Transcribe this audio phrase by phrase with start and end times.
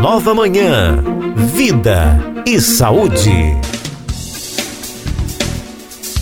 [0.00, 1.02] nova manhã.
[1.54, 3.56] Vida e saúde.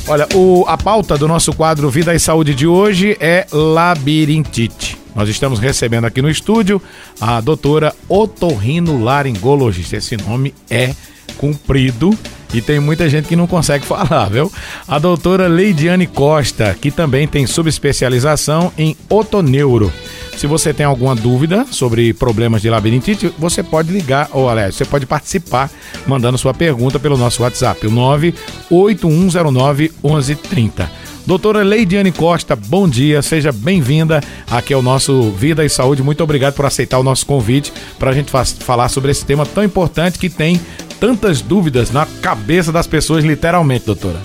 [0.08, 4.97] Olha, o, a pauta do nosso quadro Vida e Saúde de hoje é labirintite.
[5.15, 6.81] Nós estamos recebendo aqui no estúdio
[7.20, 9.97] a doutora otorrinolaringologista.
[9.97, 10.95] Esse nome é
[11.37, 12.17] comprido
[12.59, 14.50] e tem muita gente que não consegue falar, viu?
[14.88, 19.93] A doutora Leidiane Costa, que também tem subespecialização em otoneuro.
[20.36, 24.84] Se você tem alguma dúvida sobre problemas de labirintite, você pode ligar, ou aliás, você
[24.84, 25.70] pode participar
[26.06, 31.06] mandando sua pergunta pelo nosso WhatsApp, o 98109 1130.
[31.27, 36.00] Doutora Leidiane Costa, bom dia, seja bem-vinda aqui ao nosso Vida e Saúde.
[36.00, 38.30] Muito obrigado por aceitar o nosso convite para a gente
[38.61, 40.61] falar sobre esse tema tão importante que tem
[41.00, 44.20] tantas dúvidas na cabeça das pessoas, literalmente, doutora.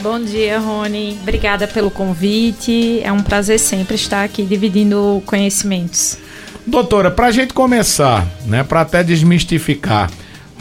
[0.00, 1.18] Bom dia, Rony.
[1.22, 3.00] Obrigada pelo convite.
[3.02, 6.18] É um prazer sempre estar aqui dividindo conhecimentos.
[6.64, 10.10] Doutora, para a gente começar, né, para até desmistificar,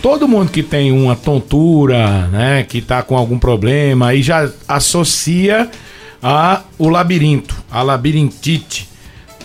[0.02, 5.70] todo mundo que tem uma tontura, né, que está com algum problema, aí já associa
[6.22, 8.87] a o labirinto, a labirintite.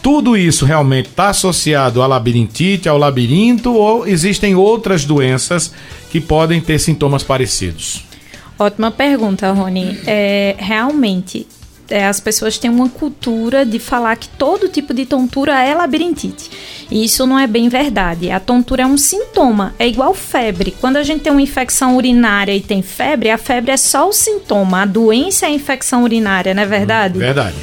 [0.02, 5.72] Tudo isso realmente está associado à labirintite, ao labirinto, ou existem outras doenças
[6.10, 8.04] que podem ter sintomas parecidos?
[8.58, 9.98] Ótima pergunta, Rony.
[10.04, 11.46] É, realmente,
[11.88, 16.50] é, as pessoas têm uma cultura de falar que todo tipo de tontura é labirintite.
[16.90, 18.28] E isso não é bem verdade.
[18.30, 20.74] A tontura é um sintoma, é igual febre.
[20.80, 24.12] Quando a gente tem uma infecção urinária e tem febre, a febre é só o
[24.12, 24.82] sintoma.
[24.82, 27.18] A doença é a infecção urinária, não é verdade?
[27.18, 27.56] Verdade.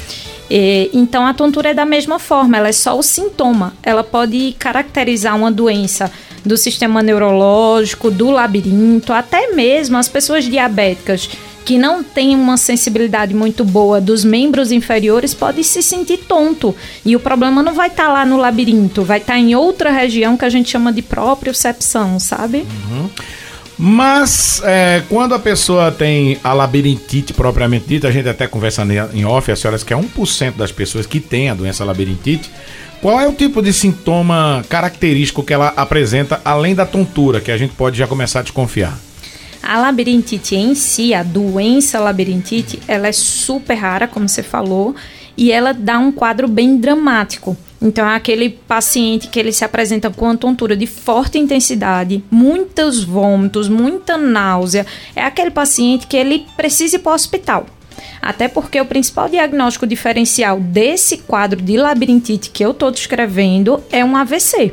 [0.50, 3.72] E, então a tontura é da mesma forma, ela é só o sintoma.
[3.82, 6.10] Ela pode caracterizar uma doença
[6.44, 11.28] do sistema neurológico, do labirinto, até mesmo as pessoas diabéticas
[11.64, 16.74] que não têm uma sensibilidade muito boa dos membros inferiores podem se sentir tonto.
[17.04, 19.90] E o problema não vai estar tá lá no labirinto, vai estar tá em outra
[19.90, 22.66] região que a gente chama de propriocepção, sabe?
[22.90, 23.10] Uhum.
[23.82, 29.24] Mas é, quando a pessoa tem a labirintite propriamente dita, a gente até conversa em
[29.24, 32.50] off, as senhoras que é 1% das pessoas que têm a doença labirintite,
[33.00, 37.56] qual é o tipo de sintoma característico que ela apresenta, além da tontura, que a
[37.56, 38.98] gente pode já começar a desconfiar?
[39.62, 44.94] A labirintite em si, a doença labirintite, ela é super rara, como você falou,
[45.38, 47.56] e ela dá um quadro bem dramático.
[47.82, 53.02] Então é aquele paciente que ele se apresenta com uma tontura de forte intensidade, muitos
[53.02, 54.86] vômitos, muita náusea.
[55.16, 57.66] É aquele paciente que ele precisa ir para o hospital.
[58.20, 64.04] Até porque o principal diagnóstico diferencial desse quadro de labirintite que eu estou descrevendo é
[64.04, 64.72] um AVC.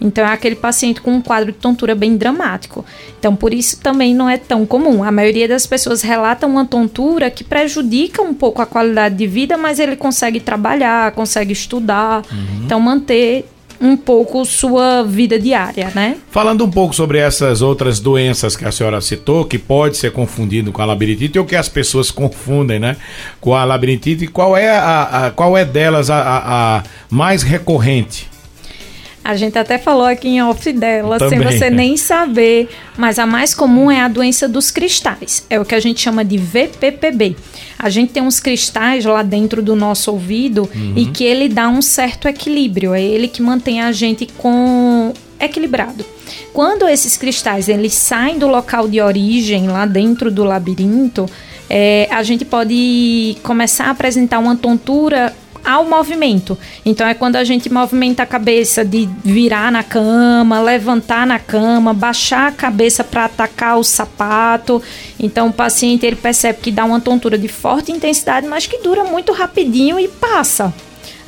[0.00, 2.84] Então é aquele paciente com um quadro de tontura bem dramático.
[3.18, 5.02] Então por isso também não é tão comum.
[5.02, 9.56] A maioria das pessoas relatam uma tontura que prejudica um pouco a qualidade de vida,
[9.56, 12.64] mas ele consegue trabalhar, consegue estudar, uhum.
[12.64, 13.46] então manter
[13.80, 16.16] um pouco sua vida diária, né?
[16.30, 20.72] Falando um pouco sobre essas outras doenças que a senhora citou, que pode ser confundido
[20.72, 22.96] com a labirintite, ou que as pessoas confundem, né?
[23.40, 28.28] Com a labirintite, qual é, a, a qual é delas a, a, a mais recorrente?
[29.26, 32.68] A gente até falou aqui em off dela, Também, sem você nem saber.
[32.96, 35.44] Mas a mais comum é a doença dos cristais.
[35.50, 37.34] É o que a gente chama de VPPB.
[37.76, 40.92] A gente tem uns cristais lá dentro do nosso ouvido uhum.
[40.94, 42.94] e que ele dá um certo equilíbrio.
[42.94, 46.04] É ele que mantém a gente com equilibrado.
[46.52, 51.28] Quando esses cristais eles saem do local de origem lá dentro do labirinto,
[51.68, 55.34] é, a gente pode começar a apresentar uma tontura
[55.66, 56.56] ao movimento.
[56.84, 61.92] Então é quando a gente movimenta a cabeça de virar na cama, levantar na cama,
[61.92, 64.80] baixar a cabeça para atacar o sapato.
[65.18, 69.02] Então o paciente ele percebe que dá uma tontura de forte intensidade, mas que dura
[69.02, 70.72] muito rapidinho e passa.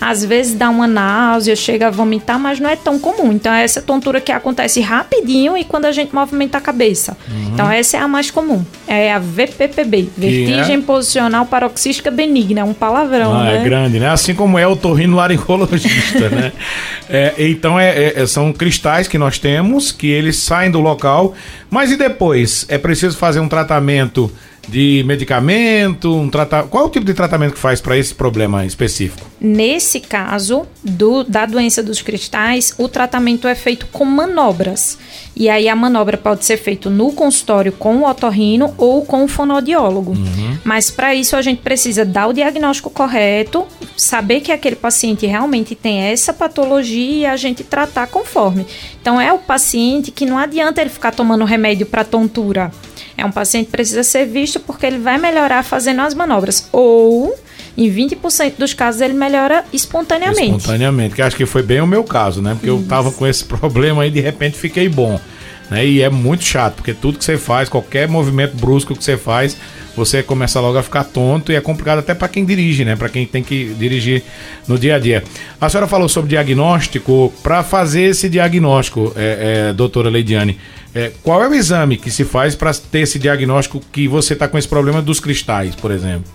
[0.00, 3.32] Às vezes dá uma náusea, chega a vomitar, mas não é tão comum.
[3.32, 7.16] Então é essa tontura que acontece rapidinho e quando a gente movimenta a cabeça.
[7.28, 7.50] Uhum.
[7.53, 8.64] Então essa é a mais comum.
[8.86, 10.81] É a VPPB, vertigem é?
[10.81, 13.60] posicional paroxística benigna, é um palavrão, ah, é né?
[13.60, 14.09] É grande, né?
[14.09, 16.53] Assim como é o torrino laringologista, né?
[17.10, 21.33] É, então é, é, são cristais que nós temos que eles saem do local,
[21.71, 22.66] mas e depois?
[22.68, 24.30] É preciso fazer um tratamento
[24.68, 26.62] de medicamento, um trata...
[26.65, 29.26] qual é o tipo de tratamento que faz para esse problema específico?
[29.41, 34.98] Nesse caso do, da doença dos cristais, o tratamento é feito com manobras.
[35.34, 39.28] E aí a manobra pode ser feita no consultório com o otorrino ou com o
[39.28, 40.12] fonoaudiólogo.
[40.12, 40.59] Uhum.
[40.65, 43.65] Mas para isso a gente precisa dar o diagnóstico correto,
[43.97, 48.66] saber que aquele paciente realmente tem essa patologia e a gente tratar conforme.
[49.00, 52.72] Então é o paciente que não adianta ele ficar tomando remédio para tontura.
[53.18, 56.68] É um paciente que precisa ser visto porque ele vai melhorar fazendo as manobras.
[56.70, 57.36] Ou
[57.76, 60.56] Em 20% dos casos ele melhora espontaneamente.
[60.56, 62.53] Espontaneamente, que acho que foi bem o meu caso, né?
[62.53, 62.76] Porque Isso.
[62.76, 65.20] eu tava com esse problema e de repente fiquei bom.
[65.68, 65.84] Né?
[65.84, 69.56] E é muito chato, porque tudo que você faz, qualquer movimento brusco que você faz,
[69.97, 72.94] você começa logo a ficar tonto e é complicado até para quem dirige, né?
[72.94, 74.22] Para quem tem que dirigir
[74.66, 75.24] no dia a dia.
[75.60, 77.32] A senhora falou sobre diagnóstico.
[77.42, 80.56] Para fazer esse diagnóstico, é, é, doutora Leidiane,
[80.95, 84.49] é, qual é o exame que se faz para ter esse diagnóstico que você está
[84.49, 86.31] com esse problema dos cristais, por exemplo?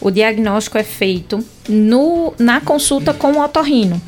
[0.00, 4.00] O diagnóstico é feito no, na consulta com o otorrino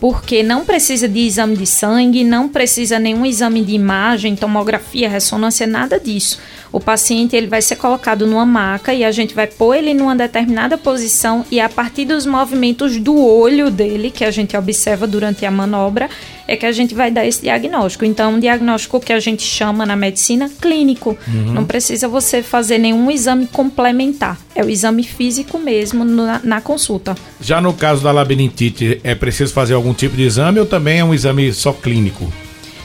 [0.00, 5.66] porque não precisa de exame de sangue, não precisa nenhum exame de imagem, tomografia, ressonância,
[5.66, 6.38] nada disso.
[6.70, 10.14] O paciente ele vai ser colocado numa maca e a gente vai pôr ele numa
[10.14, 15.44] determinada posição e a partir dos movimentos do olho dele, que a gente observa durante
[15.44, 16.08] a manobra,
[16.48, 18.06] é que a gente vai dar esse diagnóstico.
[18.06, 21.16] Então, um diagnóstico que a gente chama na medicina clínico.
[21.28, 21.52] Uhum.
[21.52, 24.40] Não precisa você fazer nenhum exame complementar.
[24.54, 27.14] É o exame físico mesmo na, na consulta.
[27.38, 31.04] Já no caso da labirintite, é preciso fazer algum tipo de exame ou também é
[31.04, 32.32] um exame só clínico?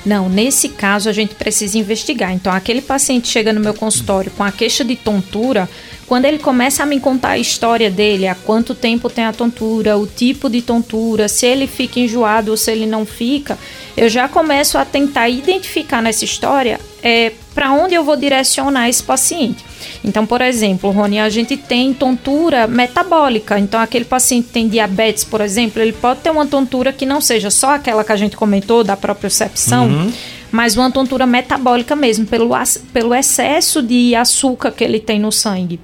[0.06, 2.34] Não, nesse caso a gente precisa investigar.
[2.34, 5.70] Então, aquele paciente chega no meu consultório com a queixa de tontura,
[6.08, 9.98] quando ele começa a me contar a história dele, há quanto tempo tem a tontura,
[9.98, 13.58] o tipo de tontura, se ele fica enjoado ou se ele não fica,
[13.96, 19.04] eu já começo a tentar identificar nessa história é, para onde eu vou direcionar esse
[19.04, 19.64] paciente.
[20.04, 23.60] Então, por exemplo, Rony, a gente tem tontura metabólica.
[23.60, 27.50] Então, aquele paciente tem diabetes, por exemplo, ele pode ter uma tontura que não seja
[27.50, 30.14] só aquela que a gente comentou da propriocepção, uhum.
[30.54, 32.52] Mas uma tontura metabólica mesmo, pelo,
[32.94, 35.80] pelo excesso de açúcar que ele tem no sangue.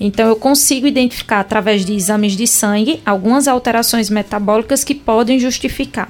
[0.00, 6.08] Então, eu consigo identificar através de exames de sangue algumas alterações metabólicas que podem justificar.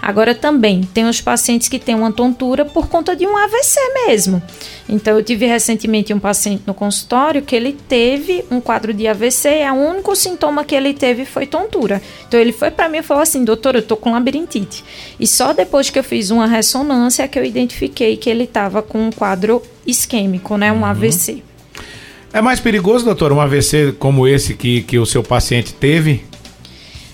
[0.00, 4.42] Agora, também tem os pacientes que têm uma tontura por conta de um AVC mesmo.
[4.88, 9.62] Então, eu tive recentemente um paciente no consultório que ele teve um quadro de AVC
[9.62, 12.02] e o único sintoma que ele teve foi tontura.
[12.28, 14.84] Então, ele foi para mim e falou assim: doutor, eu tô com labirintite.
[15.18, 19.06] E só depois que eu fiz uma ressonância que eu identifiquei que ele estava com
[19.06, 20.72] um quadro isquêmico, né?
[20.72, 20.84] Um uhum.
[20.84, 21.42] AVC.
[22.32, 26.24] É mais perigoso, doutor, um AVC como esse que, que o seu paciente teve?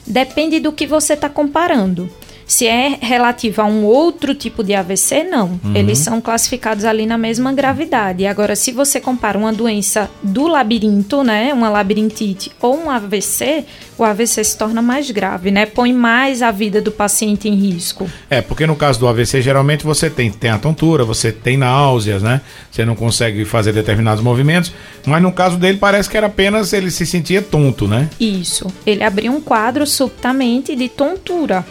[0.07, 2.09] Depende do que você está comparando.
[2.51, 5.61] Se é relativo a um outro tipo de AVC, não.
[5.63, 5.73] Uhum.
[5.73, 8.27] Eles são classificados ali na mesma gravidade.
[8.27, 13.65] Agora, se você compara uma doença do labirinto, né, uma labirintite ou um AVC,
[13.97, 15.65] o AVC se torna mais grave, né?
[15.65, 18.11] Põe mais a vida do paciente em risco.
[18.29, 22.21] É, porque no caso do AVC, geralmente você tem, tem a tontura, você tem náuseas,
[22.21, 22.41] né?
[22.69, 24.73] Você não consegue fazer determinados movimentos,
[25.07, 28.11] mas no caso dele parece que era apenas ele se sentia tonto, né?
[28.19, 28.67] Isso.
[28.85, 31.65] Ele abriu um quadro subitamente de tontura.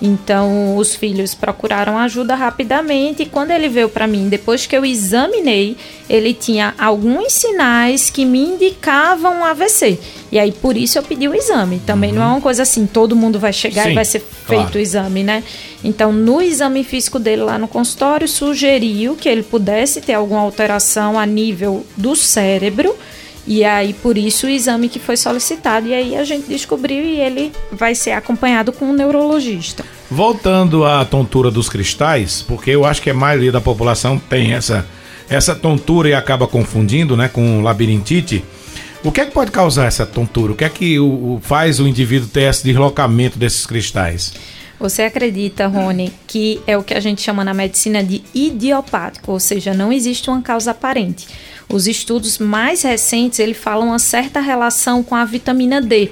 [0.00, 4.84] Então, os filhos procuraram ajuda rapidamente e quando ele veio para mim, depois que eu
[4.84, 5.76] examinei,
[6.08, 9.98] ele tinha alguns sinais que me indicavam AVC.
[10.30, 11.80] E aí, por isso eu pedi o exame.
[11.84, 12.16] Também uhum.
[12.16, 14.78] não é uma coisa assim, todo mundo vai chegar Sim, e vai ser feito claro.
[14.78, 15.42] o exame, né?
[15.82, 21.18] Então, no exame físico dele lá no consultório, sugeriu que ele pudesse ter alguma alteração
[21.18, 22.94] a nível do cérebro
[23.50, 25.88] e aí, por isso, o exame que foi solicitado.
[25.88, 29.82] E aí a gente descobriu e ele vai ser acompanhado com um neurologista.
[30.10, 34.86] Voltando à tontura dos cristais, porque eu acho que a maioria da população tem essa,
[35.30, 38.44] essa tontura e acaba confundindo né, com labirintite.
[39.02, 40.52] O que é que pode causar essa tontura?
[40.52, 44.34] O que é que o, o faz o indivíduo ter esse deslocamento desses cristais?
[44.78, 49.40] Você acredita, Rony, que é o que a gente chama na medicina de idiopático, ou
[49.40, 51.26] seja, não existe uma causa aparente.
[51.70, 56.10] Os estudos mais recentes ele falam uma certa relação com a vitamina D.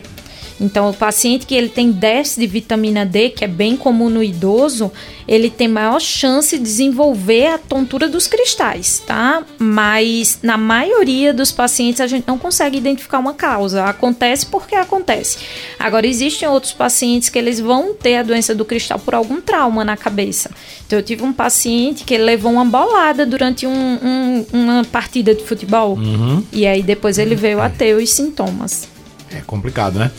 [0.61, 4.23] Então, o paciente que ele tem déficit de vitamina D, que é bem comum no
[4.23, 4.91] idoso,
[5.29, 9.43] ele tem maior chance de desenvolver a tontura dos cristais, tá?
[9.59, 13.85] Mas na maioria dos pacientes a gente não consegue identificar uma causa.
[13.85, 15.39] Acontece porque acontece.
[15.79, 19.85] Agora, existem outros pacientes que eles vão ter a doença do cristal por algum trauma
[19.85, 20.51] na cabeça.
[20.87, 25.45] Então, eu tive um paciente que levou uma bolada durante um, um, uma partida de
[25.45, 25.97] futebol.
[25.97, 26.43] Uhum.
[26.53, 28.89] E aí depois ele veio a ter os sintomas.
[29.31, 30.11] É complicado, né?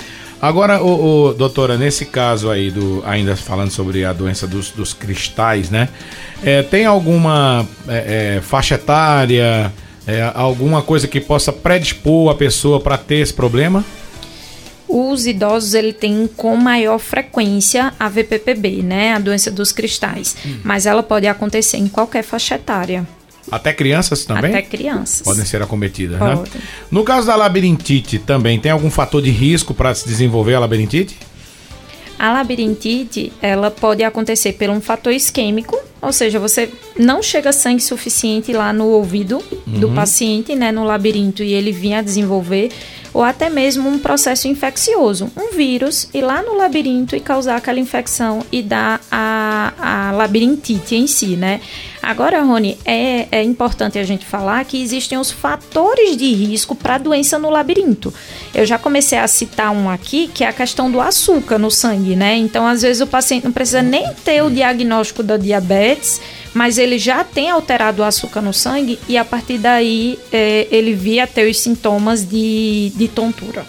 [0.41, 4.93] Agora, o, o, doutora, nesse caso aí, do, ainda falando sobre a doença dos, dos
[4.93, 5.89] cristais, né?
[6.43, 9.73] É, tem alguma é, é, faixa etária,
[10.05, 13.83] é, alguma coisa que possa predispor a pessoa para ter esse problema?
[14.87, 20.59] Os idosos ele tem com maior frequência a VPPB, né, a doença dos cristais, hum.
[20.63, 23.05] mas ela pode acontecer em qualquer faixa etária.
[23.51, 24.51] Até crianças também?
[24.51, 25.21] Até crianças.
[25.21, 26.43] Podem ser acometidas, né?
[26.91, 31.17] No caso da labirintite também, tem algum fator de risco para se desenvolver a labirintite?
[32.19, 37.81] A labirintite, ela pode acontecer por um fator isquêmico, ou seja, você não chega sangue
[37.81, 39.37] suficiente lá no ouvido
[39.67, 39.79] uhum.
[39.79, 42.71] do paciente, né, no labirinto, e ele vinha a desenvolver
[43.13, 47.79] ou até mesmo um processo infeccioso, um vírus, ir lá no labirinto e causar aquela
[47.79, 51.61] infecção e dar a, a labirintite em si, né?
[52.01, 56.95] Agora, Rony, é, é importante a gente falar que existem os fatores de risco para
[56.95, 58.13] a doença no labirinto.
[58.55, 62.15] Eu já comecei a citar um aqui, que é a questão do açúcar no sangue,
[62.15, 62.37] né?
[62.37, 66.21] Então, às vezes, o paciente não precisa nem ter o diagnóstico da diabetes,
[66.57, 70.95] mas ele já tem alterado o açúcar no sangue e a partir daí é, ele
[70.95, 73.63] via ter os sintomas de, de tontura.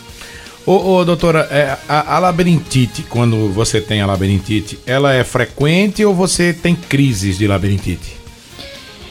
[0.65, 6.03] Ô, ô doutora, é, a, a, labirintite, quando você tem a labirintite, ela é frequente
[6.03, 8.17] ou você tem crises de labirintite?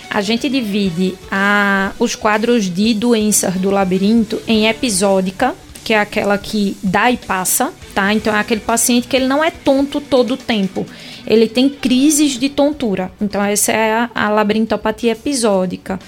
[0.09, 5.53] A gente divide a, os quadros de doenças do labirinto em episódica,
[5.83, 8.11] que é aquela que dá e passa, tá?
[8.11, 10.83] Então é aquele paciente que ele não é tonto todo o tempo
[11.27, 13.11] ele tem crises de tontura.
[13.21, 15.99] Então, essa é a, a labirintopatia episódica.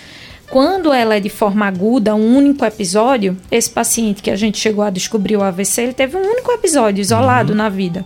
[0.50, 4.84] Quando ela é de forma aguda, um único episódio, esse paciente que a gente chegou
[4.84, 7.58] a descobrir o AVC, ele teve um único episódio isolado uhum.
[7.58, 8.04] na vida.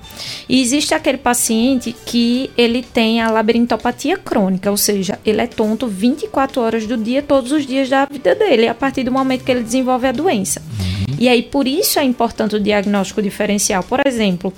[0.49, 5.87] E existe aquele paciente que ele tem a labirintopatia crônica, ou seja, ele é tonto
[5.87, 9.51] 24 horas do dia, todos os dias da vida dele, a partir do momento que
[9.51, 10.61] ele desenvolve a doença.
[10.61, 11.15] Uhum.
[11.19, 13.83] E aí, por isso é importante o diagnóstico diferencial.
[13.83, 14.53] Por exemplo,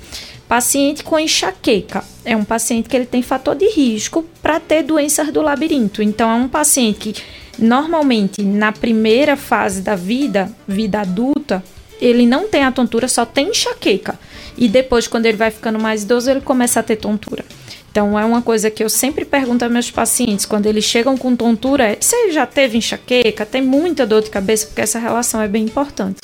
[0.47, 5.31] Paciente com enxaqueca é um paciente que ele tem fator de risco para ter doenças
[5.31, 6.03] do labirinto.
[6.03, 7.21] Então, é um paciente que
[7.57, 11.63] normalmente na primeira fase da vida, vida adulta,
[11.99, 14.19] ele não tem a tontura, só tem enxaqueca.
[14.57, 17.43] E depois, quando ele vai ficando mais idoso, ele começa a ter tontura.
[17.91, 21.35] Então, é uma coisa que eu sempre pergunto aos meus pacientes, quando eles chegam com
[21.35, 23.45] tontura, é, você já teve enxaqueca?
[23.45, 24.67] Tem muita dor de cabeça?
[24.67, 26.19] Porque essa relação é bem importante.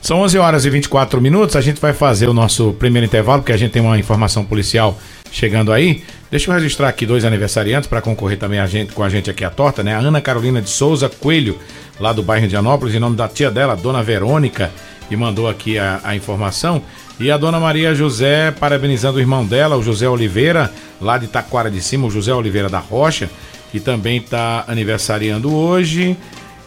[0.00, 1.56] São 11 horas e 24 minutos.
[1.56, 4.98] A gente vai fazer o nosso primeiro intervalo, porque a gente tem uma informação policial
[5.30, 6.02] chegando aí.
[6.34, 9.44] Deixa eu registrar aqui dois aniversariantes para concorrer também a gente, com a gente aqui
[9.44, 9.94] à torta, né?
[9.94, 11.56] A Ana Carolina de Souza Coelho,
[12.00, 14.68] lá do bairro de Anópolis, em nome da tia dela, Dona Verônica,
[15.08, 16.82] que mandou aqui a, a informação.
[17.20, 21.70] E a Dona Maria José, parabenizando o irmão dela, o José Oliveira, lá de Taquara
[21.70, 23.30] de Cima, o José Oliveira da Rocha,
[23.70, 26.16] que também está aniversariando hoje.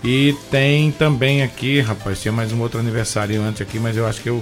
[0.02, 4.22] E tem também aqui, rapaz, tinha mais um outro aniversário antes aqui, mas eu acho
[4.22, 4.42] que eu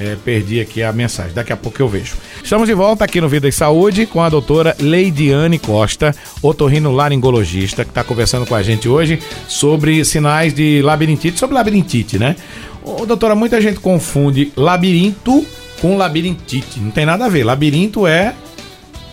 [0.00, 1.32] é, perdi aqui a mensagem.
[1.32, 2.16] Daqui a pouco eu vejo.
[2.42, 7.84] Estamos de volta aqui no Vida e Saúde com a doutora Leidiane Costa, otorrino laringologista,
[7.84, 12.36] que está conversando com a gente hoje sobre sinais de labirintite, sobre labirintite, né?
[12.82, 15.44] Ô, doutora, muita gente confunde labirinto
[15.80, 16.80] com labirintite.
[16.80, 17.44] Não tem nada a ver.
[17.44, 18.34] Labirinto é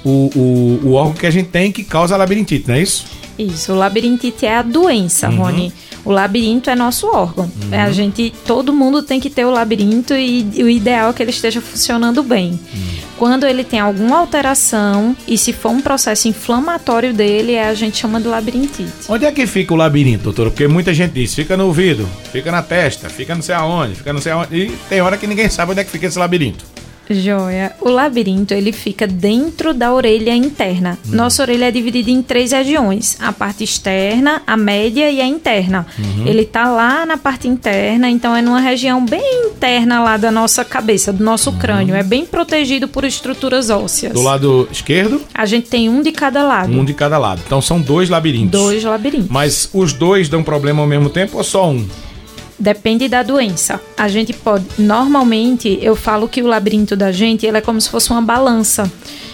[0.04, 3.06] o, o, o órgão que a gente tem que causa labirintite, não é isso?
[3.38, 5.38] Isso, o labirintite é a doença, uhum.
[5.38, 5.74] Rony.
[6.04, 7.46] O labirinto é nosso órgão.
[7.46, 7.74] Uhum.
[7.74, 11.24] É, a gente, todo mundo tem que ter o labirinto e, o ideal é que
[11.24, 12.52] ele esteja funcionando bem.
[12.52, 12.96] Uhum.
[13.18, 17.98] Quando ele tem alguma alteração e se for um processo inflamatório dele, é, a gente
[17.98, 18.92] chama de labirintite.
[19.10, 20.52] Onde é que fica o labirinto, doutor?
[20.52, 24.14] Porque muita gente diz, fica no ouvido, fica na testa, fica não sei aonde, fica
[24.14, 24.56] não sei aonde.
[24.56, 26.75] E tem hora que ninguém sabe onde é que fica esse labirinto.
[27.10, 27.74] Joia.
[27.82, 30.98] O labirinto ele fica dentro da orelha interna.
[31.08, 31.16] Uhum.
[31.16, 35.86] Nossa orelha é dividida em três regiões: a parte externa, a média e a interna.
[35.98, 36.28] Uhum.
[36.28, 40.64] Ele tá lá na parte interna, então é numa região bem interna lá da nossa
[40.66, 41.58] cabeça, do nosso uhum.
[41.58, 41.96] crânio.
[41.96, 44.14] É bem protegido por estruturas ósseas.
[44.14, 45.22] Do lado esquerdo?
[45.34, 46.72] A gente tem um de cada lado.
[46.72, 47.42] Um de cada lado.
[47.46, 48.60] Então são dois labirintos.
[48.60, 49.30] Dois labirintos.
[49.30, 51.86] Mas os dois dão problema ao mesmo tempo ou só um?
[52.58, 53.82] Depende da doença.
[53.98, 57.90] A gente pode, normalmente, eu falo que o labirinto da gente ele é como se
[57.90, 58.90] fosse uma balança.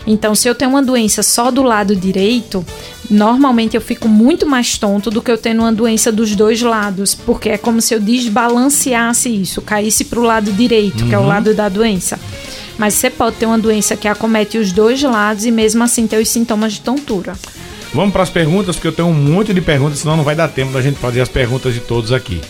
[0.07, 2.65] Então, se eu tenho uma doença só do lado direito,
[3.09, 7.13] normalmente eu fico muito mais tonto do que eu tendo uma doença dos dois lados,
[7.13, 11.09] porque é como se eu desbalanceasse isso, caísse para o lado direito, uhum.
[11.09, 11.27] que é o uhum.
[11.27, 12.19] lado da doença.
[12.75, 16.19] Mas você pode ter uma doença que acomete os dois lados e mesmo assim ter
[16.19, 17.35] os sintomas de tontura.
[17.93, 20.47] Vamos para as perguntas, porque eu tenho um monte de perguntas, senão não vai dar
[20.47, 22.41] tempo da gente fazer as perguntas de todos aqui.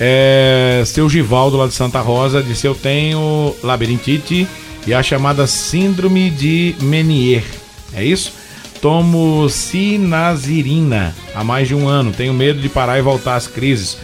[0.00, 4.46] É, seu Givaldo lá de Santa Rosa disse: Eu tenho labirintite
[4.86, 7.44] e a chamada Síndrome de Menier.
[7.92, 8.32] É isso?
[8.80, 12.12] Tomo sinazirina há mais de um ano.
[12.12, 13.96] Tenho medo de parar e voltar às crises.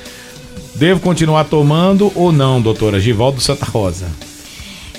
[0.75, 2.99] Devo continuar tomando ou não, doutora?
[3.01, 4.07] Givaldo Santa Rosa.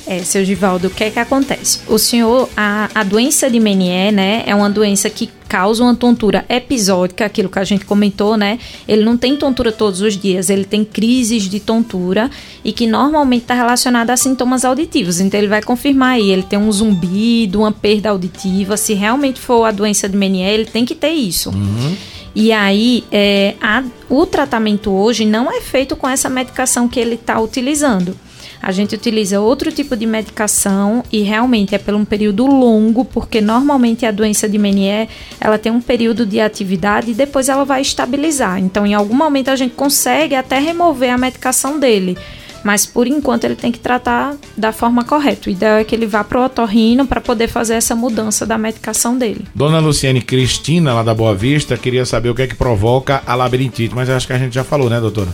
[0.05, 1.79] É, seu Givaldo, o que é que acontece?
[1.87, 6.45] O senhor, a, a doença de Menier, né, é uma doença que causa uma tontura
[6.47, 8.57] episódica, aquilo que a gente comentou, né?
[8.87, 12.31] Ele não tem tontura todos os dias, ele tem crises de tontura
[12.63, 15.19] e que normalmente está relacionada a sintomas auditivos.
[15.19, 18.77] Então ele vai confirmar aí, ele tem um zumbido, uma perda auditiva.
[18.77, 21.49] Se realmente for a doença de Menier, ele tem que ter isso.
[21.49, 21.97] Uhum.
[22.33, 27.15] E aí, é, a, o tratamento hoje não é feito com essa medicação que ele
[27.15, 28.15] está utilizando.
[28.61, 33.41] A gente utiliza outro tipo de medicação e realmente é por um período longo, porque
[33.41, 35.07] normalmente a doença de Menier,
[35.39, 38.59] ela tem um período de atividade e depois ela vai estabilizar.
[38.59, 42.17] Então, em algum momento a gente consegue até remover a medicação dele.
[42.63, 45.49] Mas por enquanto ele tem que tratar da forma correta.
[45.49, 48.55] O ideal é que ele vá para o otorrino para poder fazer essa mudança da
[48.55, 49.45] medicação dele.
[49.55, 53.33] Dona Luciane Cristina, lá da Boa Vista, queria saber o que é que provoca a
[53.33, 55.29] labirintite, mas acho que a gente já falou, né, doutora?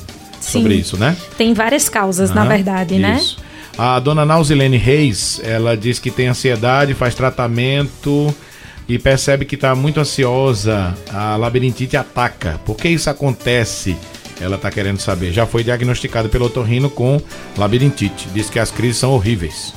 [0.48, 0.62] Sim.
[0.62, 1.16] Sobre isso, né?
[1.38, 3.18] Tem várias causas, na verdade, né?
[3.18, 3.38] isso.
[3.40, 3.46] né?
[3.78, 8.34] A dona Nauzilene Reis, ela diz que tem ansiedade, faz tratamento
[8.88, 10.98] e percebe que está muito ansiosa.
[11.14, 12.60] A labirintite ataca.
[12.66, 13.96] Por que isso acontece?
[14.40, 15.32] Ela está querendo saber.
[15.32, 17.22] Já foi diagnosticada pelo otorrino com
[17.58, 18.28] labirintite.
[18.34, 19.74] Diz que as crises são horríveis.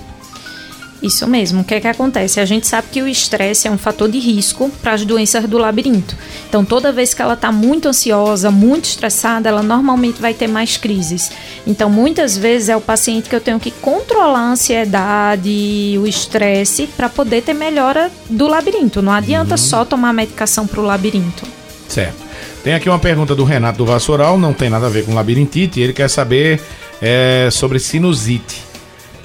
[1.02, 1.62] Isso mesmo.
[1.62, 2.40] O que é que acontece?
[2.40, 5.56] A gente sabe que o estresse é um fator de risco para as doenças do
[5.56, 6.14] labirinto.
[6.48, 10.76] Então, toda vez que ela está muito ansiosa, muito estressada, ela normalmente vai ter mais
[10.76, 11.32] crises.
[11.66, 16.86] Então, muitas vezes é o paciente que eu tenho que controlar a ansiedade, o estresse,
[16.86, 19.00] para poder ter melhora do labirinto.
[19.00, 19.58] Não adianta uhum.
[19.58, 21.46] só tomar medicação para o labirinto.
[21.88, 22.30] Certo.
[22.62, 25.80] Tem aqui uma pergunta do Renato do Vassoural, não tem nada a ver com labirintite,
[25.80, 26.60] ele quer saber
[27.00, 28.62] é, sobre sinusite,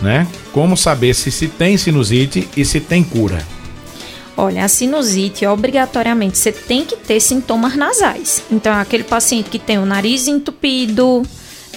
[0.02, 0.28] né?
[0.52, 3.46] Como saber se se tem sinusite e se tem cura?
[4.38, 8.44] Olha, a sinusite, obrigatoriamente, você tem que ter sintomas nasais.
[8.52, 11.24] Então, é aquele paciente que tem o nariz entupido,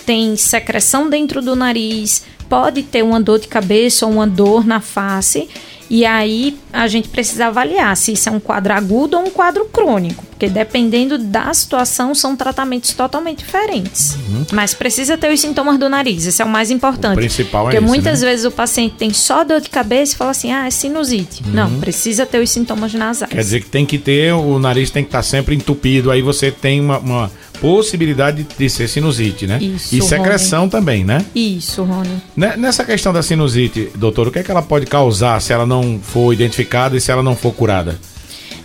[0.04, 4.80] tem secreção dentro do nariz, pode ter uma dor de cabeça ou uma dor na
[4.80, 5.48] face
[5.90, 9.64] e aí a gente precisa avaliar se isso é um quadro agudo ou um quadro
[9.66, 14.14] crônico, porque dependendo da situação são tratamentos totalmente diferentes.
[14.14, 14.46] Uhum.
[14.52, 17.14] Mas precisa ter os sintomas do nariz, esse é o mais importante.
[17.14, 18.30] O principal porque é Porque muitas né?
[18.30, 21.42] vezes o paciente tem só dor de cabeça e fala assim: "Ah, é sinusite".
[21.44, 21.52] Uhum.
[21.52, 23.32] Não, precisa ter os sintomas nasais.
[23.32, 26.52] Quer dizer que tem que ter, o nariz tem que estar sempre entupido, aí você
[26.52, 27.30] tem uma, uma
[27.60, 29.58] possibilidade de ser sinusite, né?
[29.60, 30.70] Isso, e secreção Rony.
[30.70, 31.24] também, né?
[31.34, 32.22] Isso, Rony.
[32.36, 35.98] Nessa questão da sinusite, doutor, o que é que ela pode causar se ela não
[36.00, 37.98] for identificada e se ela não for curada?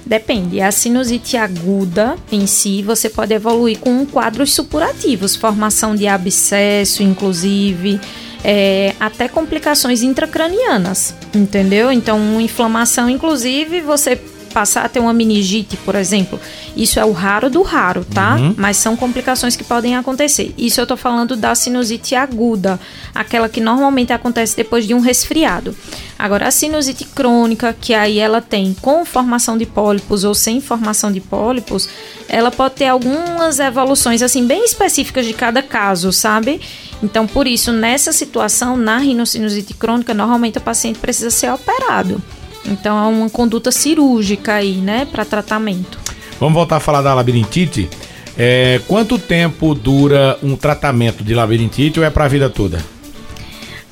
[0.06, 0.62] Depende.
[0.62, 8.00] A sinusite aguda em si, você pode evoluir com quadros supurativos, formação de abscesso, inclusive,
[8.44, 11.92] é, até complicações intracranianas, entendeu?
[11.92, 14.20] Então, inflamação, inclusive, você
[14.54, 16.40] passar a ter uma meningite, por exemplo,
[16.78, 18.36] isso é o raro do raro, tá?
[18.36, 18.54] Uhum.
[18.56, 20.54] Mas são complicações que podem acontecer.
[20.58, 22.80] Isso eu tô falando da sinusite aguda,
[23.14, 25.76] aquela que normalmente acontece depois de um resfriado.
[26.18, 31.12] Agora, a sinusite crônica, que aí ela tem com formação de pólipos ou sem formação
[31.12, 31.90] de pólipos,
[32.30, 36.62] ela pode ter algumas evoluções, assim, bem específicas de cada caso, sabe?
[37.02, 42.22] Então, por isso, nessa situação, na rinocinusite crônica, normalmente o paciente precisa ser operado.
[42.66, 46.00] Então é uma conduta cirúrgica aí, né, para tratamento.
[46.40, 47.90] Vamos voltar a falar da labirintite.
[48.38, 52.84] É, quanto tempo dura um tratamento de labirintite ou é para a vida toda?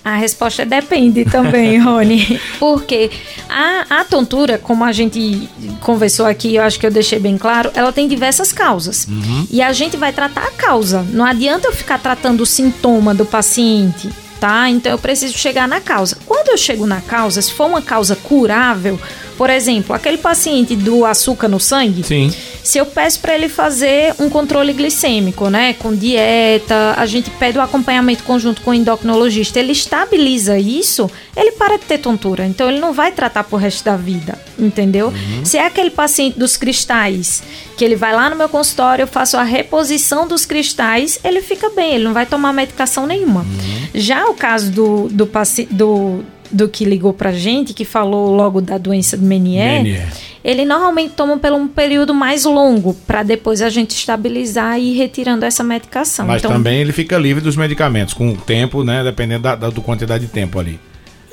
[0.03, 2.39] A resposta depende também, Rony.
[2.59, 3.11] Porque
[3.47, 5.47] a, a tontura, como a gente
[5.79, 9.07] conversou aqui, eu acho que eu deixei bem claro, ela tem diversas causas.
[9.07, 9.47] Uhum.
[9.51, 11.05] E a gente vai tratar a causa.
[11.11, 14.09] Não adianta eu ficar tratando o sintoma do paciente
[14.41, 14.67] tá?
[14.67, 16.17] Então eu preciso chegar na causa.
[16.25, 18.99] Quando eu chego na causa, se for uma causa curável,
[19.37, 22.33] por exemplo, aquele paciente do açúcar no sangue, Sim.
[22.63, 27.57] Se eu peço para ele fazer um controle glicêmico, né, com dieta, a gente pede
[27.57, 32.45] o acompanhamento conjunto com o endocrinologista, ele estabiliza isso, ele para de ter tontura.
[32.45, 35.07] Então ele não vai tratar pro resto da vida, entendeu?
[35.07, 35.45] Uhum.
[35.45, 37.43] Se é aquele paciente dos cristais,
[37.77, 41.69] que ele vai lá no meu consultório, eu faço a reposição dos cristais, ele fica
[41.69, 43.41] bem, ele não vai tomar medicação nenhuma.
[43.41, 43.87] Uhum.
[43.95, 45.29] Já o caso do, do,
[45.71, 50.09] do do que ligou pra gente, que falou logo da doença do Menier, Menier.
[50.43, 54.97] ele normalmente toma por um período mais longo, para depois a gente estabilizar e ir
[54.97, 56.27] retirando essa medicação.
[56.27, 59.03] Mas então, também ele fica livre dos medicamentos, com o tempo, né?
[59.03, 60.79] Dependendo da, da do quantidade de tempo ali.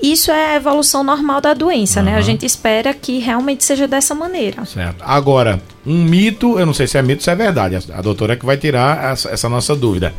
[0.01, 2.07] Isso é a evolução normal da doença, uhum.
[2.07, 2.15] né?
[2.15, 4.65] A gente espera que realmente seja dessa maneira.
[4.65, 5.03] Certo.
[5.03, 8.35] Agora, um mito, eu não sei se é mito ou se é verdade, a doutora
[8.35, 10.15] é que vai tirar essa, essa nossa dúvida.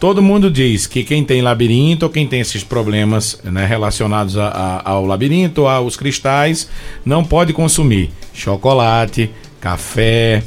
[0.00, 4.46] Todo mundo diz que quem tem labirinto ou quem tem esses problemas né, relacionados a,
[4.46, 6.68] a, ao labirinto, aos cristais,
[7.04, 9.28] não pode consumir chocolate,
[9.60, 10.44] café,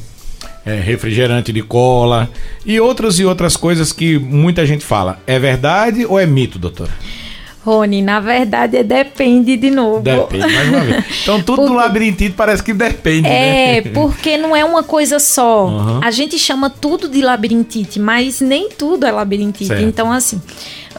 [0.66, 2.30] é, refrigerante de cola
[2.66, 5.20] e outras e outras coisas que muita gente fala.
[5.28, 6.92] É verdade ou é mito, doutora?
[7.64, 10.02] Rony, na verdade depende de novo.
[10.02, 11.06] Depende, mais uma vez.
[11.22, 13.92] Então tudo porque, do labirintite parece que depende, É, né?
[13.94, 15.68] porque não é uma coisa só.
[15.68, 16.00] Uhum.
[16.04, 19.68] A gente chama tudo de labirintite, mas nem tudo é labirintite.
[19.68, 19.84] Certo.
[19.84, 20.42] Então, assim,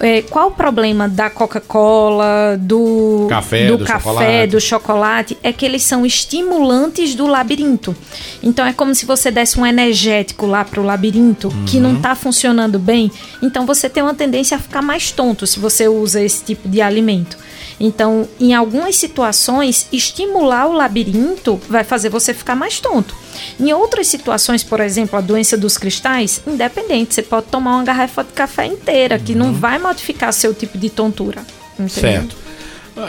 [0.01, 4.47] É, qual o problema da Coca-Cola, do café, do, do, café chocolate.
[4.51, 5.39] do chocolate?
[5.43, 7.95] É que eles são estimulantes do labirinto.
[8.43, 11.65] Então é como se você desse um energético lá pro labirinto uhum.
[11.65, 13.11] que não tá funcionando bem.
[13.43, 16.81] Então você tem uma tendência a ficar mais tonto se você usa esse tipo de
[16.81, 17.37] alimento.
[17.79, 23.22] Então, em algumas situações, estimular o labirinto vai fazer você ficar mais tonto.
[23.59, 28.25] Em outras situações, por exemplo, a doença dos cristais, independente, você pode tomar uma garrafa
[28.25, 29.53] de café inteira, que não uhum.
[29.53, 31.43] vai modificar seu tipo de tontura.
[31.79, 31.89] Entendeu?
[31.89, 32.37] Certo.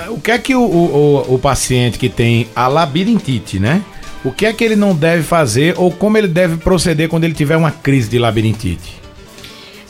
[0.09, 3.83] O que é que o, o, o paciente que tem a labirintite, né?
[4.23, 7.33] O que é que ele não deve fazer ou como ele deve proceder quando ele
[7.33, 9.02] tiver uma crise de labirintite?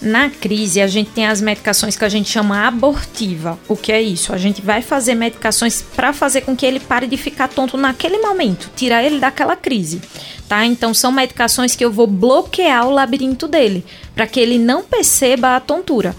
[0.03, 3.57] Na crise, a gente tem as medicações que a gente chama abortiva.
[3.69, 4.33] O que é isso?
[4.33, 8.17] A gente vai fazer medicações para fazer com que ele pare de ficar tonto naquele
[8.17, 10.01] momento, tirar ele daquela crise,
[10.49, 10.65] tá?
[10.65, 15.55] Então são medicações que eu vou bloquear o labirinto dele, para que ele não perceba
[15.55, 16.13] a tontura.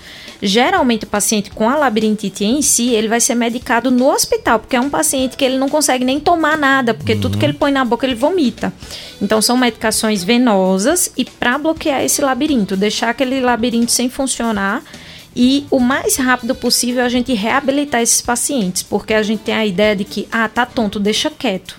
[0.46, 4.76] Geralmente o paciente com a labirintite em si, ele vai ser medicado no hospital, porque
[4.76, 7.20] é um paciente que ele não consegue nem tomar nada, porque uhum.
[7.20, 8.70] tudo que ele põe na boca ele vomita.
[9.22, 14.82] Então são medicações venosas e para bloquear esse labirinto, deixar aquele labirinto sem funcionar
[15.34, 19.64] e o mais rápido possível a gente reabilitar esses pacientes, porque a gente tem a
[19.64, 21.74] ideia de que ah, tá tonto, deixa quieto,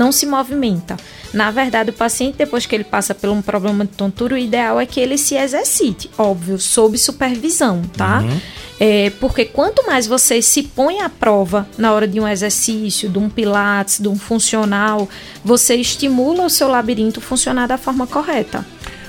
[0.00, 0.96] não se movimenta.
[1.34, 4.80] Na verdade, o paciente, depois que ele passa por um problema de tontura, o ideal
[4.80, 8.20] é que ele se exercite, óbvio, sob supervisão, tá?
[8.20, 8.40] Uhum.
[8.80, 13.18] É, porque quanto mais você se põe à prova na hora de um exercício, de
[13.18, 15.06] um pilates, de um funcional,
[15.44, 18.64] você estimula o seu labirinto funcionar da forma correta.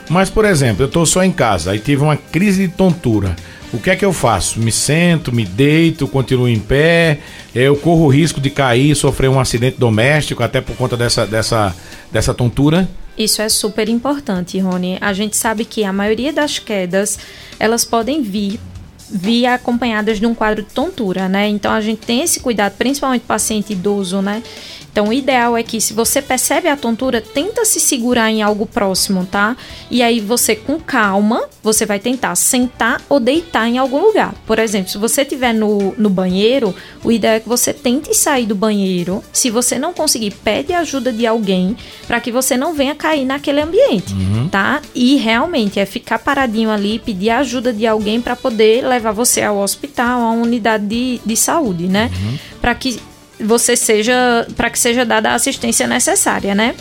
[0.10, 3.34] Mas, por exemplo, eu estou só em casa, aí tive uma crise de tontura.
[3.74, 4.60] O que é que eu faço?
[4.60, 7.20] Me sento, me deito, continuo em pé,
[7.56, 11.74] eu corro o risco de cair, sofrer um acidente doméstico, até por conta dessa, dessa,
[12.12, 12.90] dessa tontura?
[13.18, 14.98] Isso é super importante, Rony.
[15.00, 17.20] A gente sabe que a maioria das quedas,
[17.60, 18.60] elas podem vir
[19.12, 21.48] vir acompanhadas de um quadro de tontura, né?
[21.48, 24.42] Então a gente tem esse cuidado, principalmente paciente idoso, né?
[24.92, 28.66] Então, o ideal é que se você percebe a tontura, tenta se segurar em algo
[28.66, 29.56] próximo, tá?
[29.90, 34.36] E aí você com calma, você vai tentar sentar ou deitar em algum lugar.
[34.46, 38.46] Por exemplo, se você estiver no, no banheiro, o ideal é que você tente sair
[38.46, 39.24] do banheiro.
[39.32, 43.62] Se você não conseguir, pede ajuda de alguém para que você não venha cair naquele
[43.62, 44.50] ambiente, uhum.
[44.50, 44.82] tá?
[44.94, 49.58] E realmente é ficar paradinho ali, pedir ajuda de alguém para poder levar você ao
[49.58, 52.12] hospital, a uma unidade de, de saúde, né?
[52.14, 52.38] Uhum.
[52.62, 53.00] Para que
[53.40, 56.76] você seja para que seja dada a assistência necessária, né?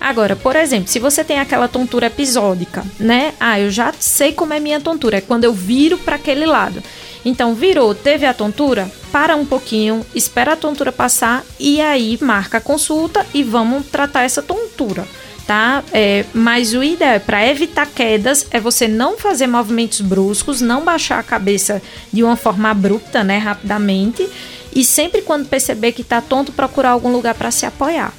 [0.00, 3.34] Agora, por exemplo, se você tem aquela tontura episódica, né?
[3.40, 6.82] Ah, eu já sei como é minha tontura, é quando eu viro para aquele lado.
[7.24, 12.58] Então, virou, teve a tontura, para um pouquinho, espera a tontura passar e aí marca
[12.58, 15.04] a consulta e vamos tratar essa tontura,
[15.46, 15.84] tá?
[15.92, 21.18] É, mas o ideal para evitar quedas é você não fazer movimentos bruscos, não baixar
[21.18, 21.80] a cabeça
[22.12, 24.28] de uma forma abrupta, né, rapidamente
[24.76, 28.12] e sempre quando perceber que está tonto, procurar algum lugar para se apoiar.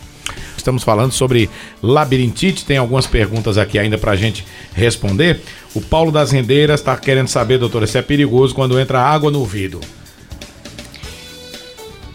[0.58, 1.50] Estamos falando sobre
[1.84, 5.40] labirintite, tem algumas perguntas aqui ainda para a gente responder.
[5.76, 9.40] O Paulo das Rendeiras está querendo saber, doutora, se é perigoso quando entra água no
[9.40, 9.80] ouvido.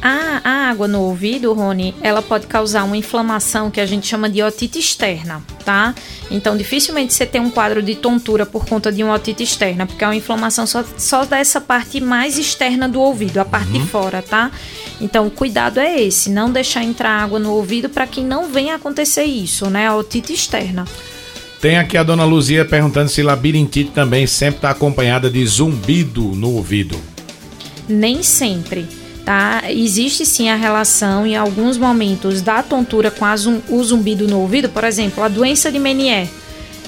[0.02, 4.28] A, a, água no ouvido, Rony, ela pode causar uma inflamação que a gente chama
[4.28, 5.94] de otite externa, tá?
[6.30, 10.02] Então, dificilmente você tem um quadro de tontura por conta de uma otite externa, porque
[10.02, 13.82] é uma inflamação só, só dessa parte mais externa do ouvido, a parte uhum.
[13.82, 14.50] de fora, tá?
[15.00, 18.74] Então, o cuidado é esse, não deixar entrar água no ouvido para que não venha
[18.74, 19.86] acontecer isso, né?
[19.86, 20.86] A otite externa.
[21.60, 26.54] Tem aqui a dona Luzia perguntando se labirintite também sempre está acompanhada de zumbido no
[26.54, 26.98] ouvido.
[27.88, 29.62] Nem sempre tá?
[29.70, 34.68] Existe sim a relação em alguns momentos da tontura com zum, o zumbido no ouvido,
[34.68, 36.28] por exemplo, a doença de Menier.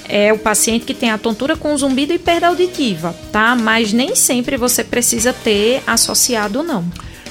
[0.07, 3.57] É o paciente que tem a tontura com zumbido e perda auditiva, tá?
[3.57, 6.85] Mas nem sempre você precisa ter associado não.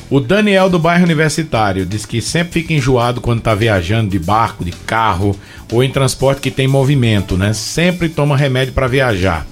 [0.09, 4.63] O Daniel do bairro Universitário diz que sempre fica enjoado quando está viajando de barco,
[4.63, 5.35] de carro
[5.71, 7.53] ou em transporte que tem movimento, né?
[7.53, 9.45] Sempre toma remédio para viajar.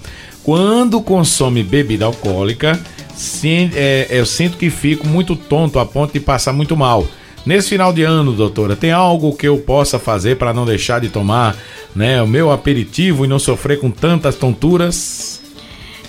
[0.43, 2.79] Quando consome bebida alcoólica,
[3.15, 7.05] sim, é, eu sinto que fico muito tonto a ponto de passar muito mal.
[7.45, 11.09] Nesse final de ano, doutora, tem algo que eu possa fazer para não deixar de
[11.09, 11.55] tomar
[11.95, 15.41] né, o meu aperitivo e não sofrer com tantas tonturas?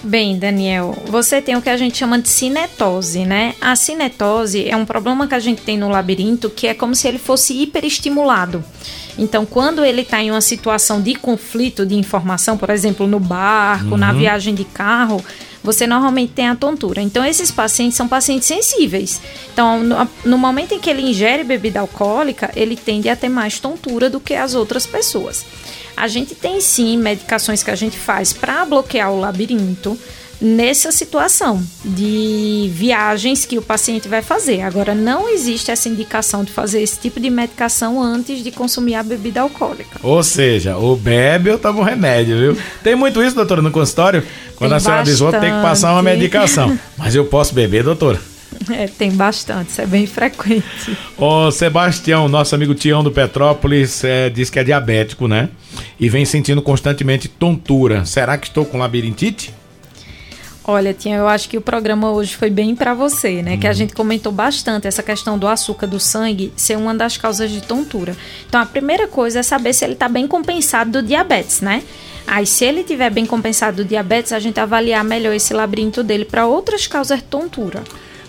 [0.04, 3.54] Bem, Daniel, você tem o que a gente chama de cinetose, né?
[3.60, 7.06] A cinetose é um problema que a gente tem no labirinto que é como se
[7.06, 8.64] ele fosse hiperestimulado.
[9.16, 13.92] Então, quando ele está em uma situação de conflito de informação, por exemplo, no barco,
[13.92, 13.96] uhum.
[13.96, 15.24] na viagem de carro,
[15.62, 17.00] você normalmente tem a tontura.
[17.00, 19.20] Então, esses pacientes são pacientes sensíveis.
[19.52, 23.60] Então, no, no, momento em que ele ingere bebida alcoólica, ele tende a ter mais
[23.60, 25.44] tontura do que as outras pessoas.
[25.96, 29.98] A gente tem sim medicações que a gente faz para bloquear o labirinto.
[30.42, 34.62] Nessa situação de viagens que o paciente vai fazer.
[34.62, 39.02] Agora, não existe essa indicação de fazer esse tipo de medicação antes de consumir a
[39.02, 40.00] bebida alcoólica.
[40.02, 42.62] Ou seja, ou bebe ou toma um remédio, viu?
[42.82, 44.24] Tem muito isso, doutora, no consultório?
[44.56, 45.12] Quando tem a senhora bastante.
[45.12, 46.76] diz, vou ter que passar uma medicação.
[46.98, 48.20] Mas eu posso beber, doutora?
[48.70, 50.96] É, tem bastante, isso é bem frequente.
[51.16, 55.48] O Sebastião, nosso amigo Tião do Petrópolis, é, diz que é diabético, né?
[55.98, 58.04] E vem sentindo constantemente tontura.
[58.04, 59.52] Será que estou com labirintite?
[60.64, 63.54] Olha, Tia, eu acho que o programa hoje foi bem para você, né?
[63.54, 63.58] Uhum.
[63.58, 63.76] Que a uhum.
[63.76, 68.16] gente comentou bastante essa questão do açúcar do sangue ser uma das causas de tontura.
[68.48, 71.82] Então, a primeira coisa é saber se ele está bem compensado do diabetes, né?
[72.26, 76.24] Aí, se ele tiver bem compensado do diabetes, a gente avaliar melhor esse labirinto dele
[76.24, 77.82] para outras causas de tontura.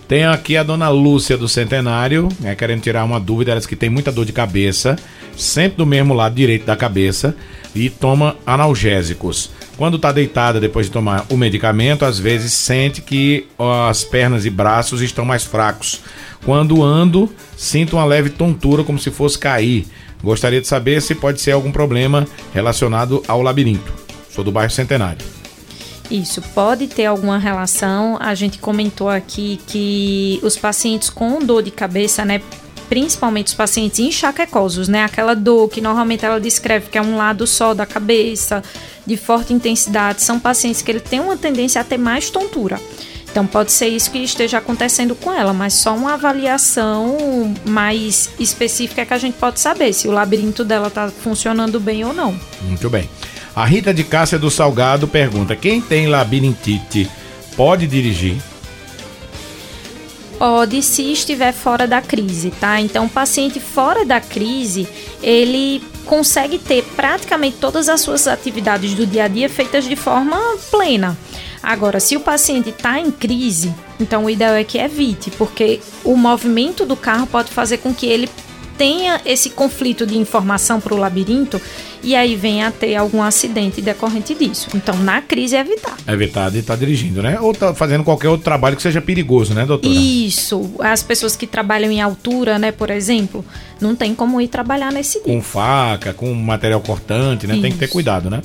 [0.08, 3.90] Tem aqui a dona Lúcia do Centenário, né, querendo tirar uma dúvida, ela que tem
[3.90, 4.98] muita dor de cabeça,
[5.38, 7.36] sempre do mesmo lado direito da cabeça,
[7.76, 9.50] e toma analgésicos.
[9.78, 13.48] Quando está deitada depois de tomar o medicamento, às vezes sente que
[13.90, 16.02] as pernas e braços estão mais fracos.
[16.46, 19.88] Quando ando, sinto uma leve tontura como se fosse cair.
[20.24, 23.92] Gostaria de saber se pode ser algum problema relacionado ao labirinto.
[24.30, 25.26] Sou do bairro Centenário.
[26.12, 28.18] Isso pode ter alguma relação.
[28.20, 32.42] A gente comentou aqui que os pacientes com dor de cabeça, né,
[32.90, 35.04] principalmente os pacientes enxaquecosos, né?
[35.04, 38.64] Aquela dor que normalmente ela descreve que é um lado só da cabeça,
[39.06, 42.80] de forte intensidade, são pacientes que ele tem uma tendência a ter mais tontura.
[43.34, 49.02] Então pode ser isso que esteja acontecendo com ela, mas só uma avaliação mais específica
[49.02, 52.40] é que a gente pode saber se o labirinto dela está funcionando bem ou não.
[52.62, 53.10] Muito bem.
[53.56, 57.10] A Rita de Cássia do Salgado pergunta: quem tem labirintite
[57.58, 58.38] pode dirigir?
[60.44, 62.78] Pode se estiver fora da crise, tá?
[62.78, 64.86] Então, o paciente fora da crise,
[65.22, 70.38] ele consegue ter praticamente todas as suas atividades do dia a dia feitas de forma
[70.70, 71.18] plena.
[71.64, 76.18] Agora, se o paciente está em crise, então o ideal é que evite, porque o
[76.18, 78.30] movimento do carro pode fazer com que ele
[78.78, 81.62] tenha esse conflito de informação para o labirinto
[82.04, 84.68] e aí venha a ter algum acidente decorrente disso.
[84.76, 85.96] Então, na crise, é evitar.
[86.08, 87.40] Evitar de estar tá dirigindo, né?
[87.40, 89.94] Ou tá fazendo qualquer outro trabalho que seja perigoso, né, doutora?
[89.94, 90.72] Isso.
[90.80, 93.46] As pessoas que trabalham em altura, né, por exemplo,
[93.80, 95.34] não tem como ir trabalhar nesse dia.
[95.34, 97.54] Com faca, com material cortante, né?
[97.54, 97.62] Isso.
[97.62, 98.42] Tem que ter cuidado, né?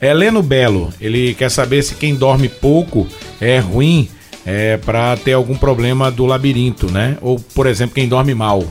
[0.00, 3.06] Heleno Belo, ele quer saber se quem dorme pouco
[3.40, 4.08] é ruim
[4.44, 7.16] é, para ter algum problema do labirinto, né?
[7.20, 8.64] Ou, por exemplo, quem dorme mal.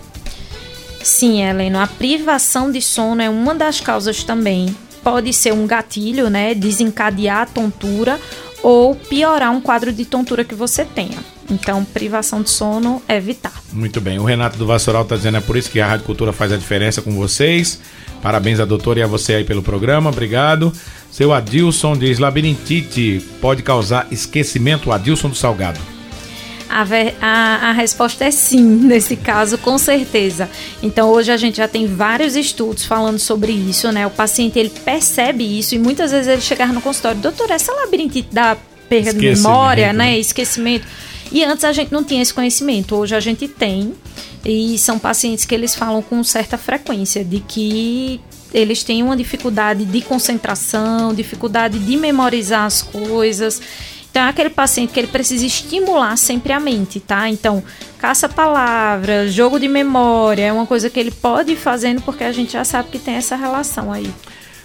[1.05, 4.75] Sim, Helena, a privação de sono é uma das causas também.
[5.03, 6.55] Pode ser um gatilho, né?
[6.55, 8.19] Desencadear a tontura
[8.63, 11.19] ou piorar um quadro de tontura que você tenha.
[11.47, 13.53] Então, privação de sono, evitar.
[13.71, 14.17] Muito bem.
[14.17, 16.57] O Renato do Vassoural está dizendo é por isso que a Rádio Cultura faz a
[16.57, 17.79] diferença com vocês.
[18.23, 20.09] Parabéns a doutora e a você aí pelo programa.
[20.09, 20.73] Obrigado.
[21.11, 24.91] Seu Adilson diz: labirintite pode causar esquecimento.
[24.91, 25.79] Adilson do Salgado.
[26.77, 26.85] A,
[27.21, 30.49] a, a, resposta é sim, nesse caso, com certeza.
[30.83, 34.05] Então, hoje a gente já tem vários estudos falando sobre isso, né?
[34.05, 38.27] O paciente, ele percebe isso e muitas vezes ele chegar no consultório, doutor, essa labirintite
[38.29, 38.57] da
[38.89, 40.11] perda de memória, né?
[40.11, 40.19] né?
[40.19, 40.85] Esquecimento.
[41.31, 43.93] E antes a gente não tinha esse conhecimento, hoje a gente tem.
[44.43, 48.19] E são pacientes que eles falam com certa frequência de que
[48.53, 53.61] eles têm uma dificuldade de concentração, dificuldade de memorizar as coisas.
[54.15, 57.27] Então é aquele paciente que ele precisa estimular sempre a mente, tá?
[57.27, 57.61] Então,
[57.99, 62.53] caça-palavras, jogo de memória, é uma coisa que ele pode ir fazendo porque a gente
[62.53, 64.09] já sabe que tem essa relação aí.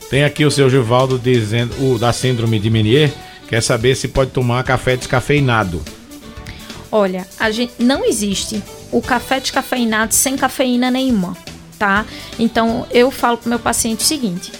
[0.08, 3.12] Tem aqui o seu Givaldo dizendo, o da síndrome de Menier,
[3.48, 5.82] quer saber se pode tomar café descafeinado.
[6.92, 11.36] Olha, a gente não existe o café descafeinado sem cafeína nenhuma,
[11.76, 12.06] tá?
[12.38, 14.52] Então eu falo pro meu paciente o seguinte: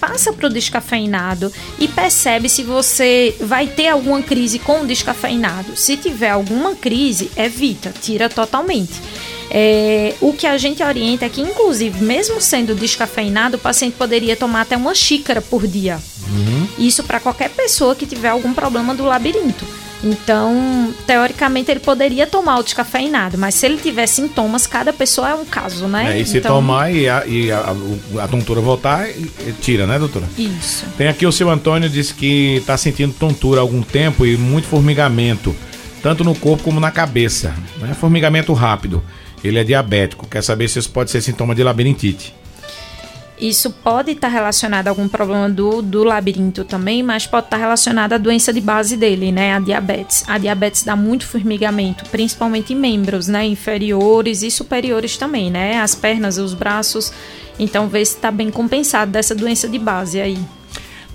[0.00, 5.76] passa para o descafeinado e percebe se você vai ter alguma crise com o descafeinado.
[5.76, 9.00] Se tiver alguma crise, evita, tira totalmente.
[9.50, 14.36] É, o que a gente orienta é que, inclusive, mesmo sendo descafeinado, o paciente poderia
[14.36, 15.98] tomar até uma xícara por dia.
[16.28, 16.68] Uhum.
[16.78, 19.64] Isso para qualquer pessoa que tiver algum problema do labirinto.
[20.02, 25.34] Então, teoricamente, ele poderia tomar o descafeinado, mas se ele tiver sintomas, cada pessoa é
[25.34, 26.16] um caso, né?
[26.16, 26.56] É, e se então...
[26.56, 27.58] tomar e, a, e a,
[28.18, 29.08] a, a, tontura voltar,
[29.60, 30.26] tira, né, doutora?
[30.38, 30.84] Isso.
[30.96, 34.68] Tem aqui o seu Antônio, disse que está sentindo tontura há algum tempo e muito
[34.68, 35.54] formigamento,
[36.02, 37.52] tanto no corpo como na cabeça.
[37.78, 37.94] Né?
[37.94, 39.02] Formigamento rápido.
[39.42, 42.34] Ele é diabético, quer saber se isso pode ser sintoma de labirintite.
[43.40, 48.12] Isso pode estar relacionado a algum problema do, do labirinto também, mas pode estar relacionado
[48.14, 49.54] à doença de base dele, né?
[49.54, 50.24] A diabetes.
[50.26, 53.46] A diabetes dá muito formigamento, principalmente em membros, né?
[53.46, 55.78] Inferiores e superiores também, né?
[55.80, 57.12] As pernas, os braços.
[57.58, 60.38] Então, vê se está bem compensado dessa doença de base aí.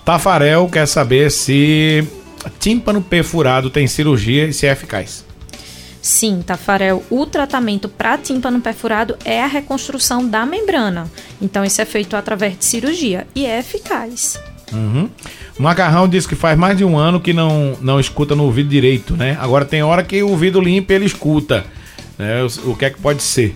[0.06, 2.08] Tafarel quer saber se
[2.60, 5.26] tímpano perfurado tem cirurgia e se é eficaz?
[6.04, 11.10] Sim, Tafarel, o tratamento para tímpano perfurado é a reconstrução da membrana.
[11.42, 14.38] Então, isso é feito através de cirurgia e é eficaz.
[14.74, 15.10] Uhum.
[15.58, 18.68] O Macarrão disse que faz mais de um ano que não, não escuta no ouvido
[18.68, 19.38] direito, né?
[19.40, 21.66] Agora tem hora que o ouvido limpo ele escuta.
[22.18, 22.44] Né?
[22.44, 23.56] O, o que é que pode ser?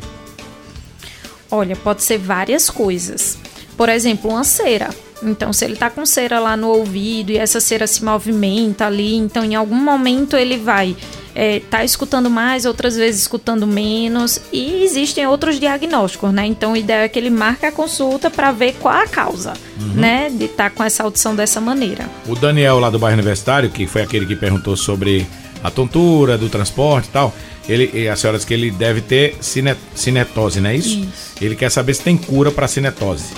[1.51, 3.37] Olha, pode ser várias coisas.
[3.75, 4.89] Por exemplo, uma cera.
[5.21, 9.15] Então, se ele tá com cera lá no ouvido e essa cera se movimenta ali,
[9.15, 10.95] então em algum momento ele vai
[11.39, 14.41] é, tá escutando mais, outras vezes escutando menos.
[14.51, 16.47] E existem outros diagnósticos, né?
[16.47, 19.93] Então, o ideal é que ele marque a consulta para ver qual a causa, uhum.
[19.93, 20.31] né?
[20.31, 22.09] De estar tá com essa audição dessa maneira.
[22.27, 25.27] O Daniel, lá do bairro Universitário, que foi aquele que perguntou sobre
[25.63, 27.31] a tontura do transporte e tal.
[27.69, 30.97] Ele, a senhora disse que ele deve ter cinet, cinetose, não é isso?
[31.01, 31.33] isso?
[31.39, 33.33] Ele quer saber se tem cura para cinetose.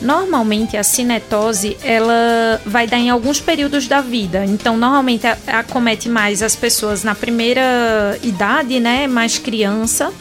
[0.00, 4.44] Normalmente a cinetose ela vai dar em alguns períodos da vida.
[4.44, 10.12] Então, normalmente acomete mais as pessoas na primeira idade, né, mais criança,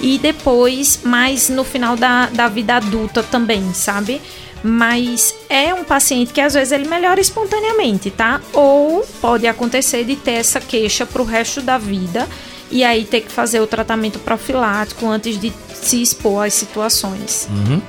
[0.00, 4.20] e depois mais no final da, da vida adulta também, sabe?
[4.62, 8.40] Mas é um paciente que às vezes ele melhora espontaneamente, tá?
[8.52, 12.26] Ou pode acontecer de ter essa queixa para o resto da vida
[12.70, 17.48] e aí ter que fazer o tratamento profilático antes de se expor às situações.
[17.50, 17.80] Uhum.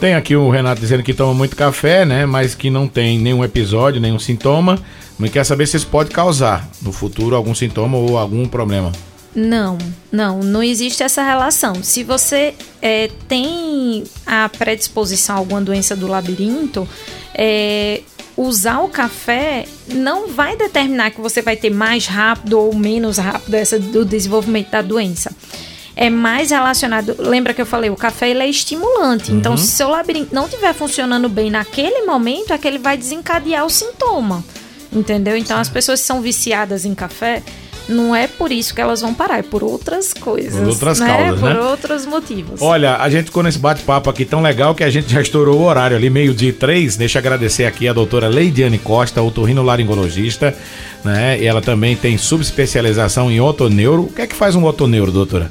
[0.00, 2.26] Tem aqui o Renato dizendo que toma muito café, né?
[2.26, 4.78] Mas que não tem nenhum episódio, nenhum sintoma.
[5.18, 8.92] Mas quer saber se isso pode causar no futuro algum sintoma ou algum problema.
[9.34, 9.78] Não,
[10.12, 11.82] não, não existe essa relação.
[11.82, 16.86] Se você é, tem a predisposição a alguma doença do labirinto,
[17.34, 18.02] é,
[18.36, 23.54] usar o café não vai determinar que você vai ter mais rápido ou menos rápido
[23.54, 25.34] essa do desenvolvimento da doença
[25.96, 27.16] é mais relacionado.
[27.18, 29.32] Lembra que eu falei, o café ele é estimulante.
[29.32, 29.38] Então, uhum.
[29.38, 33.64] Então, se seu labirinto não estiver funcionando bem naquele momento, é que ele vai desencadear
[33.64, 34.44] o sintoma.
[34.92, 35.36] Entendeu?
[35.36, 37.42] Então, as pessoas que são viciadas em café,
[37.88, 40.58] não é por isso que elas vão parar, é por outras coisas.
[40.58, 41.06] Por outras né?
[41.06, 41.60] causas, por né?
[41.60, 42.60] outros motivos.
[42.60, 45.64] Olha, a gente ficou nesse bate-papo aqui tão legal que a gente já estourou o
[45.64, 46.96] horário ali, meio-dia e três.
[46.96, 50.54] Deixa eu agradecer aqui a doutora Leidiane Costa, otorrinolaringologista,
[51.04, 51.40] né?
[51.40, 54.02] E ela também tem subespecialização em otoneuro.
[54.02, 55.50] O que é que faz um otoneuro, doutora?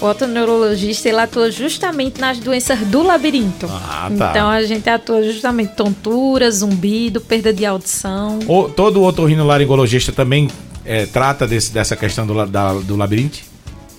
[0.00, 3.66] O otoneurologista ele atua justamente nas doenças do labirinto.
[3.68, 4.30] Ah, tá.
[4.30, 8.38] Então a gente atua justamente tontura, zumbido, perda de audição.
[8.48, 10.48] O, todo otorrinolaringologista também
[10.84, 13.49] é, trata desse, dessa questão do, da, do labirinto?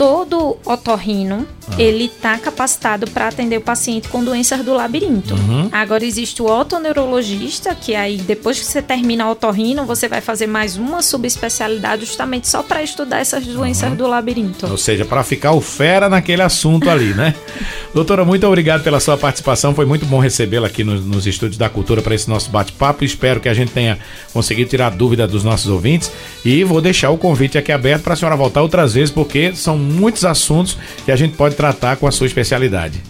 [0.02, 1.76] Todo otorrino ah.
[1.78, 5.36] ele está capacitado para atender o paciente com doenças do labirinto.
[5.36, 5.70] Uhum.
[5.72, 10.48] Agora existe o otoneurologista, que aí depois que você termina o otorrino, você vai fazer
[10.48, 13.96] mais uma subespecialidade justamente só para estudar essas doenças uhum.
[13.96, 14.66] do labirinto.
[14.66, 17.36] Ou seja, para ficar o fera naquele assunto ali, né?
[17.94, 19.76] Doutora, muito obrigado pela sua participação.
[19.76, 23.06] Foi muito bom recebê-la aqui nos, nos estúdios da Cultura para esse nosso bate-papo.
[23.06, 24.00] Espero que a gente tenha
[24.34, 26.12] conseguido tirar dúvida dos nossos ouvintes
[26.44, 29.78] e vou deixar o convite aqui aberto para a senhora voltar outras vezes porque são
[29.78, 33.02] muitos assuntos que a gente pode tratar com a sua especialidade.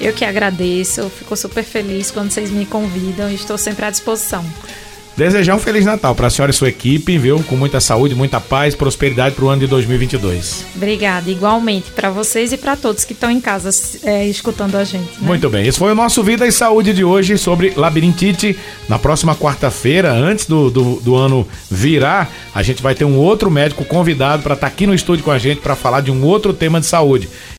[0.00, 4.44] Eu que agradeço, fico super feliz quando vocês me convidam e estou sempre à disposição.
[5.16, 7.42] Desejar um Feliz Natal para a senhora e sua equipe, viu?
[7.44, 10.66] Com muita saúde, muita paz, prosperidade para o ano de 2022.
[10.74, 13.70] Obrigada, igualmente para vocês e para todos que estão em casa
[14.02, 15.12] é, escutando a gente.
[15.12, 15.18] Né?
[15.20, 18.58] Muito bem, esse foi o nosso Vida e Saúde de hoje sobre labirintite.
[18.88, 23.48] Na próxima quarta-feira, antes do, do, do, ano virar, a gente vai ter um outro
[23.50, 26.24] médico convidado para estar tá aqui no estúdio com a gente para falar de um
[26.24, 27.28] outro tema de saúde.